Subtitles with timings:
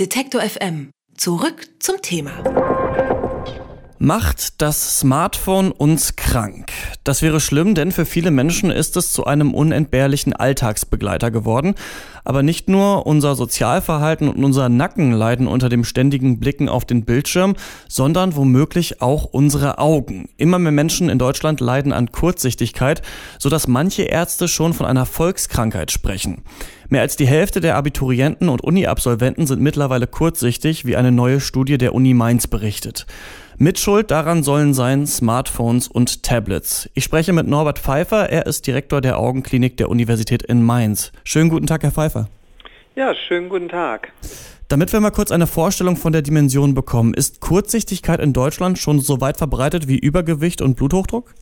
[0.00, 0.90] Detektor FM.
[1.16, 2.32] Zurück zum Thema.
[4.00, 6.72] Macht das Smartphone uns krank?
[7.04, 11.76] Das wäre schlimm, denn für viele Menschen ist es zu einem unentbehrlichen Alltagsbegleiter geworden.
[12.24, 17.04] Aber nicht nur unser Sozialverhalten und unser Nacken leiden unter dem ständigen Blicken auf den
[17.04, 17.54] Bildschirm,
[17.88, 20.28] sondern womöglich auch unsere Augen.
[20.38, 23.00] Immer mehr Menschen in Deutschland leiden an Kurzsichtigkeit,
[23.38, 26.42] sodass manche Ärzte schon von einer Volkskrankheit sprechen.
[26.88, 31.78] Mehr als die Hälfte der Abiturienten und Uni-Absolventen sind mittlerweile kurzsichtig, wie eine neue Studie
[31.78, 33.06] der Uni Mainz berichtet.
[33.56, 36.90] Mitschuld daran sollen sein Smartphones und Tablets.
[36.94, 41.12] Ich spreche mit Norbert Pfeiffer, er ist Direktor der Augenklinik der Universität in Mainz.
[41.22, 42.28] Schönen guten Tag, Herr Pfeiffer.
[42.96, 44.12] Ja, schönen guten Tag.
[44.68, 49.00] Damit wir mal kurz eine Vorstellung von der Dimension bekommen, ist Kurzsichtigkeit in Deutschland schon
[49.00, 51.34] so weit verbreitet wie Übergewicht und Bluthochdruck?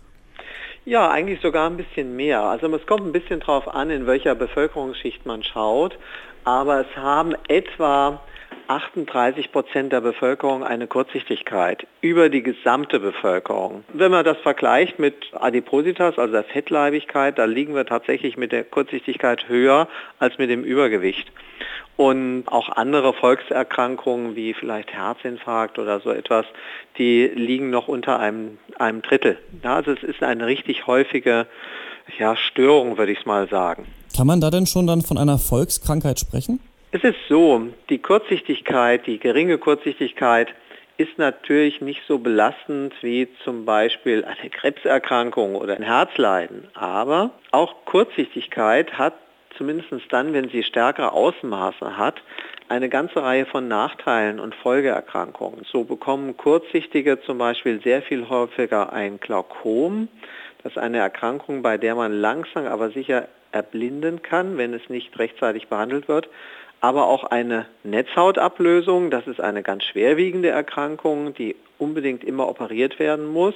[0.85, 2.43] Ja, eigentlich sogar ein bisschen mehr.
[2.43, 5.97] Also es kommt ein bisschen drauf an, in welcher Bevölkerungsschicht man schaut,
[6.43, 8.21] aber es haben etwa
[8.73, 13.85] 38 Prozent der Bevölkerung eine Kurzsichtigkeit über die gesamte Bevölkerung.
[13.93, 18.65] Wenn man das vergleicht mit Adipositas, also der Fettleibigkeit, da liegen wir tatsächlich mit der
[18.65, 21.31] Kurzsichtigkeit höher als mit dem Übergewicht.
[21.97, 26.47] Und auch andere Volkserkrankungen wie vielleicht Herzinfarkt oder so etwas,
[26.97, 29.37] die liegen noch unter einem, einem Drittel.
[29.63, 31.47] Also es ist eine richtig häufige
[32.19, 33.87] ja, Störung, würde ich es mal sagen.
[34.17, 36.61] Kann man da denn schon dann von einer Volkskrankheit sprechen?
[36.95, 40.49] Es ist so, die Kurzsichtigkeit, die geringe Kurzsichtigkeit
[40.99, 46.69] ist natürlich nicht so belastend wie zum Beispiel eine Krebserkrankung oder ein Herzleiden.
[46.75, 49.15] Aber auch Kurzsichtigkeit hat
[49.57, 52.21] zumindest dann, wenn sie stärkere Ausmaße hat,
[52.69, 55.65] eine ganze Reihe von Nachteilen und Folgeerkrankungen.
[55.65, 60.09] So bekommen Kurzsichtige zum Beispiel sehr viel häufiger ein Glaukom.
[60.63, 65.19] Das ist eine Erkrankung, bei der man langsam aber sicher erblinden kann, wenn es nicht
[65.19, 66.29] rechtzeitig behandelt wird
[66.83, 69.11] aber auch eine Netzhautablösung.
[69.11, 73.55] Das ist eine ganz schwerwiegende Erkrankung, die unbedingt immer operiert werden muss.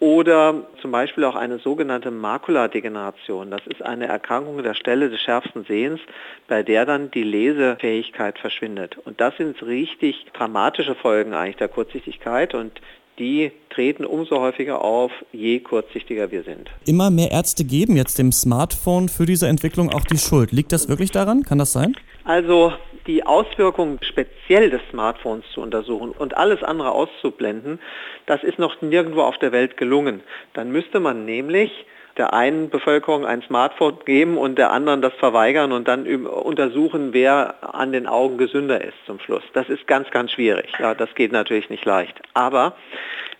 [0.00, 3.50] Oder zum Beispiel auch eine sogenannte Makuladegeneration.
[3.50, 5.98] Das ist eine Erkrankung der Stelle des schärfsten Sehens,
[6.46, 8.96] bei der dann die Lesefähigkeit verschwindet.
[9.04, 12.80] Und das sind richtig dramatische Folgen eigentlich der Kurzsichtigkeit und
[13.18, 16.70] die treten umso häufiger auf, je kurzsichtiger wir sind.
[16.86, 20.52] Immer mehr Ärzte geben jetzt dem Smartphone für diese Entwicklung auch die Schuld.
[20.52, 21.42] Liegt das wirklich daran?
[21.42, 21.96] Kann das sein?
[22.24, 22.72] Also
[23.06, 27.80] die Auswirkungen speziell des Smartphones zu untersuchen und alles andere auszublenden,
[28.26, 30.20] das ist noch nirgendwo auf der Welt gelungen.
[30.52, 31.72] Dann müsste man nämlich
[32.18, 37.54] der einen Bevölkerung ein Smartphone geben und der anderen das verweigern und dann untersuchen, wer
[37.74, 39.44] an den Augen gesünder ist zum Schluss.
[39.54, 40.70] Das ist ganz, ganz schwierig.
[40.78, 42.20] Ja, das geht natürlich nicht leicht.
[42.34, 42.74] Aber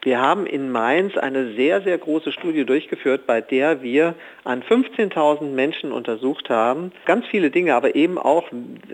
[0.02, 5.42] wir haben in Mainz eine sehr, sehr große Studie durchgeführt, bei der wir an 15.000
[5.42, 6.92] Menschen untersucht haben.
[7.04, 8.44] Ganz viele Dinge, aber eben auch,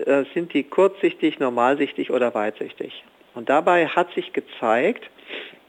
[0.05, 3.03] äh, sind die kurzsichtig, normalsichtig oder weitsichtig.
[3.35, 5.03] Und dabei hat sich gezeigt,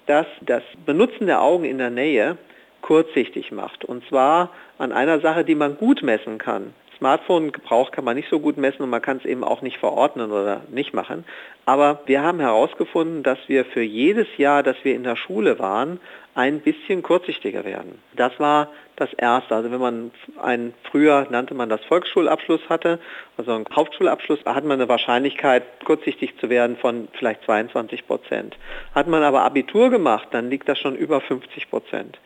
[0.06, 2.38] dass das Benutzen der Augen in der Nähe
[2.86, 3.84] kurzsichtig macht.
[3.84, 6.72] Und zwar an einer Sache, die man gut messen kann.
[6.98, 10.30] Smartphone-Gebrauch kann man nicht so gut messen und man kann es eben auch nicht verordnen
[10.30, 11.24] oder nicht machen.
[11.66, 16.00] Aber wir haben herausgefunden, dass wir für jedes Jahr, dass wir in der Schule waren,
[16.34, 17.98] ein bisschen kurzsichtiger werden.
[18.14, 19.54] Das war das Erste.
[19.54, 20.10] Also wenn man
[20.40, 22.98] einen, früher nannte man das Volksschulabschluss hatte,
[23.36, 28.56] also einen Hauptschulabschluss, hat man eine Wahrscheinlichkeit, kurzsichtig zu werden von vielleicht 22 Prozent.
[28.94, 32.18] Hat man aber Abitur gemacht, dann liegt das schon über 50 Prozent.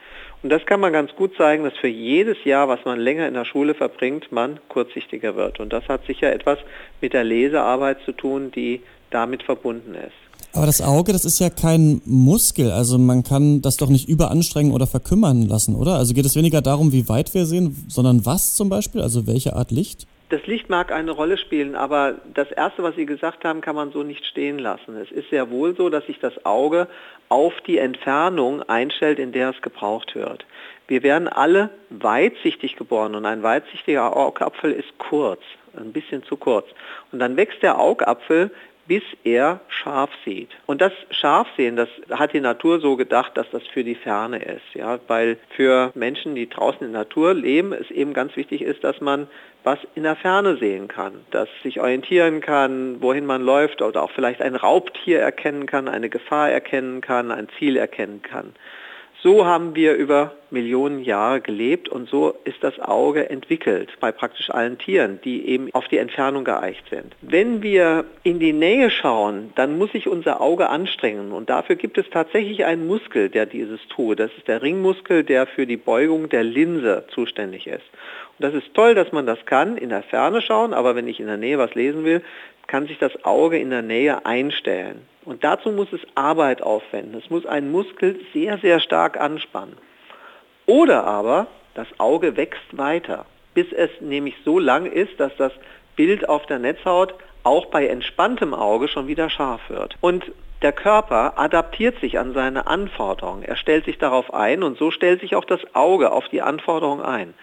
[0.43, 3.35] Und das kann man ganz gut zeigen, dass für jedes Jahr, was man länger in
[3.35, 5.61] der Schule verbringt, man kurzsichtiger wird.
[5.61, 6.59] Und das hat sicher etwas
[7.01, 8.81] mit der Lesearbeit zu tun, die
[9.11, 10.31] damit verbunden ist.
[10.53, 14.73] Aber das Auge, das ist ja kein Muskel, also man kann das doch nicht überanstrengen
[14.73, 15.95] oder verkümmern lassen, oder?
[15.95, 19.55] Also geht es weniger darum, wie weit wir sehen, sondern was zum Beispiel, also welche
[19.55, 20.07] Art Licht?
[20.31, 23.91] Das Licht mag eine Rolle spielen, aber das Erste, was Sie gesagt haben, kann man
[23.91, 24.97] so nicht stehen lassen.
[24.97, 26.87] Es ist sehr wohl so, dass sich das Auge
[27.29, 30.47] auf die Entfernung einstellt, in der es gebraucht wird.
[30.87, 35.41] Wir werden alle weitsichtig geboren und ein weitsichtiger Augapfel ist kurz,
[35.77, 36.67] ein bisschen zu kurz.
[37.11, 38.53] Und dann wächst der Augapfel
[38.91, 40.49] bis er scharf sieht.
[40.67, 44.75] Und das Scharfsehen, das hat die Natur so gedacht, dass das für die Ferne ist.
[44.75, 44.99] Ja?
[45.07, 49.01] Weil für Menschen, die draußen in der Natur leben, es eben ganz wichtig ist, dass
[49.01, 49.29] man
[49.63, 54.11] was in der Ferne sehen kann, dass sich orientieren kann, wohin man läuft oder auch
[54.11, 58.57] vielleicht ein Raubtier erkennen kann, eine Gefahr erkennen kann, ein Ziel erkennen kann.
[59.23, 64.51] So haben wir über Millionen Jahre gelebt und so ist das Auge entwickelt bei praktisch
[64.51, 67.15] allen Tieren, die eben auf die Entfernung geeicht sind.
[67.23, 71.99] Wenn wir in die Nähe schauen, dann muss sich unser Auge anstrengen und dafür gibt
[71.99, 74.21] es tatsächlich einen Muskel, der dieses tut.
[74.21, 77.85] Das ist der Ringmuskel, der für die Beugung der Linse zuständig ist.
[78.39, 81.21] Und das ist toll, dass man das kann, in der Ferne schauen, aber wenn ich
[81.21, 82.23] in der Nähe was lesen will,
[82.67, 85.03] kann sich das Auge in der Nähe einstellen.
[85.25, 87.21] Und dazu muss es Arbeit aufwenden.
[87.23, 89.77] Es muss einen Muskel sehr, sehr stark anspannen.
[90.71, 95.51] Oder aber das Auge wächst weiter, bis es nämlich so lang ist, dass das
[95.97, 97.13] Bild auf der Netzhaut
[97.43, 99.97] auch bei entspanntem Auge schon wieder scharf wird.
[100.01, 100.31] Und
[100.63, 103.43] der Körper adaptiert sich an seine Anforderungen.
[103.43, 107.05] Er stellt sich darauf ein und so stellt sich auch das Auge auf die Anforderungen
[107.05, 107.35] ein.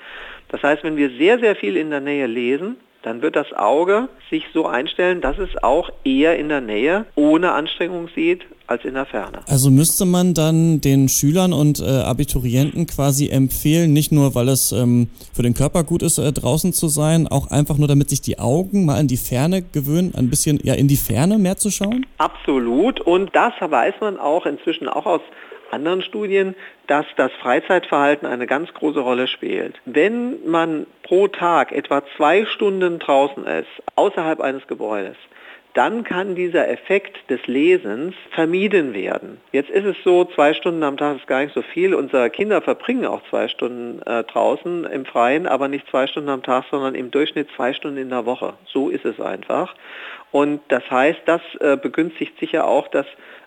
[0.47, 2.77] Das heißt, wenn wir sehr, sehr viel in der Nähe lesen,
[3.07, 7.53] dann wird das Auge sich so einstellen, dass es auch eher in der Nähe ohne
[7.53, 9.39] Anstrengung sieht als in der Ferne.
[9.47, 14.73] Also müsste man dann den Schülern und äh, Abiturienten quasi empfehlen, nicht nur weil es
[14.73, 18.19] ähm, für den Körper gut ist, äh, draußen zu sein, auch einfach nur damit sich
[18.19, 21.71] die Augen mal in die Ferne gewöhnen, ein bisschen ja in die Ferne mehr zu
[21.71, 22.05] schauen?
[22.17, 25.21] Absolut und das weiß man auch inzwischen auch aus
[25.71, 26.55] anderen Studien,
[26.87, 29.75] dass das Freizeitverhalten eine ganz große Rolle spielt.
[29.85, 35.15] Wenn man pro Tag etwa zwei Stunden draußen ist, außerhalb eines Gebäudes,
[35.73, 39.39] dann kann dieser Effekt des Lesens vermieden werden.
[39.51, 41.93] Jetzt ist es so, zwei Stunden am Tag ist gar nicht so viel.
[41.93, 46.41] Unsere Kinder verbringen auch zwei Stunden äh, draußen im Freien, aber nicht zwei Stunden am
[46.41, 48.53] Tag, sondern im Durchschnitt zwei Stunden in der Woche.
[48.65, 49.75] So ist es einfach.
[50.31, 53.05] Und das heißt, das äh, begünstigt sicher auch, dass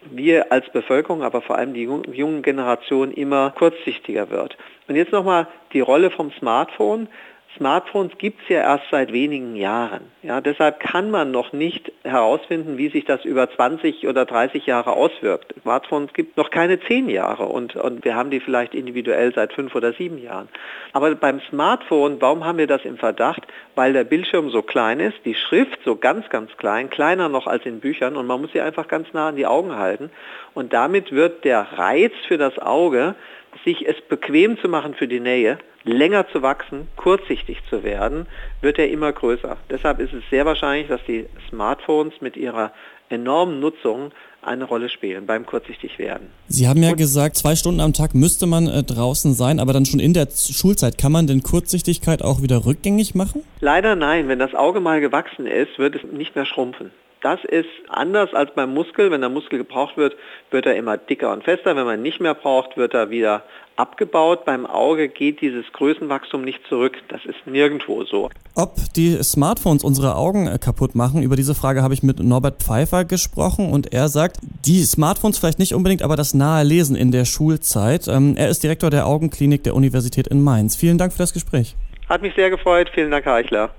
[0.09, 4.57] wir als Bevölkerung, aber vor allem die jungen Generation immer kurzsichtiger wird.
[4.89, 7.09] Und jetzt nochmal die Rolle vom Smartphone.
[7.57, 10.03] Smartphones gibt es ja erst seit wenigen Jahren.
[10.23, 14.93] Ja, deshalb kann man noch nicht herausfinden, wie sich das über 20 oder 30 Jahre
[14.93, 15.55] auswirkt.
[15.63, 19.75] Smartphones gibt noch keine 10 Jahre und, und wir haben die vielleicht individuell seit 5
[19.75, 20.49] oder 7 Jahren.
[20.93, 23.43] Aber beim Smartphone, warum haben wir das im Verdacht?
[23.75, 27.67] Weil der Bildschirm so klein ist, die Schrift so ganz, ganz klein, kleiner noch als
[27.67, 30.11] in Büchern und man muss sie einfach ganz nah an die Augen halten.
[30.55, 33.17] Und damit wird der Reiz für das Auge,
[33.65, 38.27] sich es bequem zu machen für die Nähe, länger zu wachsen, kurzsichtig zu werden,
[38.61, 39.57] wird er immer größer.
[39.71, 42.73] Deshalb ist es sehr wahrscheinlich, dass die Smartphones mit ihrer
[43.09, 44.13] enormen Nutzung
[44.43, 46.29] eine Rolle spielen beim kurzsichtig werden.
[46.49, 49.73] Sie haben ja Und gesagt, zwei Stunden am Tag müsste man äh, draußen sein, aber
[49.73, 50.97] dann schon in der Schulzeit.
[50.97, 53.43] Kann man denn Kurzsichtigkeit auch wieder rückgängig machen?
[53.61, 54.29] Leider nein.
[54.29, 56.91] Wenn das Auge mal gewachsen ist, wird es nicht mehr schrumpfen.
[57.23, 59.11] Das ist anders als beim Muskel.
[59.11, 60.17] Wenn der Muskel gebraucht wird,
[60.51, 61.77] wird er immer dicker und fester.
[61.77, 63.43] Wenn man nicht mehr braucht, wird er wieder
[63.77, 64.47] abgebaut.
[64.47, 66.97] Beim Auge geht dieses Größenwachstum nicht zurück.
[67.09, 68.31] Das ist nirgendwo so.
[68.55, 72.63] Ob die Smartphones unsere Augen äh, kaputt machen, über diese Frage habe ich mit Norbert
[72.63, 77.11] Pfeiffer gesprochen und er sagt, die Smartphones vielleicht nicht unbedingt, aber das nahe Lesen in
[77.11, 78.09] der Schulzeit.
[78.09, 80.75] Ähm, er ist Direktor der Augenklinik der Universität in Mainz.
[80.75, 81.77] Vielen Dank für das Gespräch.
[82.11, 82.91] Hat mich sehr gefreut.
[82.93, 83.71] Vielen Dank, Herr Eichler.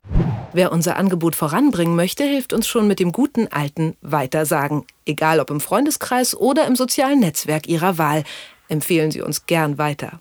[0.54, 4.86] Wer unser Angebot voranbringen möchte, hilft uns schon mit dem guten alten Weitersagen.
[5.06, 8.24] Egal ob im Freundeskreis oder im sozialen Netzwerk Ihrer Wahl.
[8.68, 10.20] Empfehlen Sie uns gern weiter.